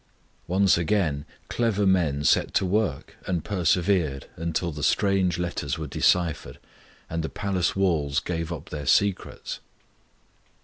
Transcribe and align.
Once 0.47 0.79
again 0.79 1.25
clever 1.47 1.85
men 1.85 2.23
set 2.23 2.55
to 2.55 2.65
work 2.65 3.17
and 3.27 3.43
persevered 3.45 4.25
until 4.35 4.71
the 4.71 4.81
strange 4.81 5.37
letters 5.37 5.77
were 5.77 5.85
deciphered, 5.85 6.57
and 7.07 7.21
the 7.21 7.29
palace 7.29 7.75
walls 7.75 8.19
gave 8.19 8.51
up 8.51 8.69
their 8.71 8.87
secrets. 8.87 9.59